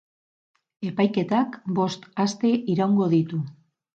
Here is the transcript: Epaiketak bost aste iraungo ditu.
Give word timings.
Epaiketak 0.91 1.59
bost 1.79 2.09
aste 2.25 2.53
iraungo 2.77 3.11
ditu. 3.15 3.43